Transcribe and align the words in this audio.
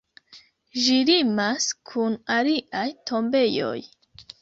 Ĝi 0.85 0.95
limas 1.09 1.69
kun 1.91 2.17
aliaj 2.39 2.89
tombejoj. 3.13 3.79